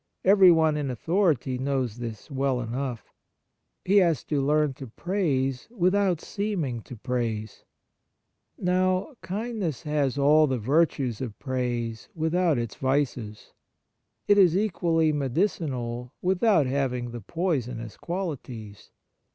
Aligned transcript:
Every 0.25 0.49
one 0.51 0.77
in 0.77 0.89
authority 0.89 1.59
knows 1.59 1.97
this 1.97 2.31
well 2.31 2.59
enough. 2.59 3.03
On 3.05 3.05
Kindness 3.05 3.05
in 3.05 3.85
General 3.85 3.85
35 3.85 3.93
He 3.93 3.97
has 3.97 4.23
to 4.23 4.41
learn 4.41 4.73
to 4.73 4.87
praise 4.87 5.67
without 5.69 6.21
seeming 6.21 6.81
to 6.81 6.95
praise. 6.95 7.63
Now, 8.57 9.13
kindness 9.21 9.83
has 9.83 10.17
all 10.17 10.47
the 10.47 10.57
virtues 10.57 11.21
of 11.21 11.37
praise 11.37 12.09
without 12.15 12.57
its 12.57 12.73
vices. 12.73 13.53
It 14.27 14.39
is 14.39 14.57
equally 14.57 15.11
medicinal 15.13 16.15
without 16.23 16.65
ha^■ing 16.65 17.11
the 17.11 17.21
poisonous 17.21 17.95
qualities. 17.95 18.89